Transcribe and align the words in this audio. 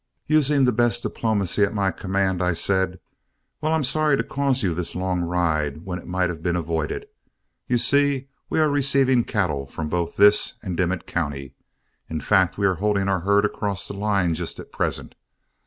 Using 0.25 0.65
the 0.65 0.71
best 0.71 1.03
diplomacy 1.03 1.63
at 1.63 1.75
my 1.75 1.91
command, 1.91 2.41
I 2.41 2.53
said, 2.55 2.99
"Well, 3.61 3.71
I'm 3.71 3.83
sorry 3.83 4.17
to 4.17 4.23
cause 4.23 4.63
you 4.63 4.73
this 4.73 4.95
long 4.95 5.21
ride 5.21 5.85
when 5.85 5.99
it 5.99 6.07
might 6.07 6.29
have 6.29 6.41
been 6.41 6.55
avoided. 6.55 7.05
You 7.67 7.77
see, 7.77 8.27
we 8.49 8.59
are 8.59 8.67
receiving 8.67 9.23
cattle 9.23 9.67
from 9.67 9.89
both 9.89 10.15
this 10.15 10.55
and 10.63 10.75
Dimmit 10.75 11.05
County. 11.05 11.53
In 12.09 12.19
fact, 12.19 12.57
we 12.57 12.65
are 12.65 12.73
holding 12.81 13.07
our 13.07 13.19
herd 13.19 13.45
across 13.45 13.87
the 13.87 13.93
line 13.93 14.33
just 14.33 14.59
at 14.59 14.71
present. 14.71 15.13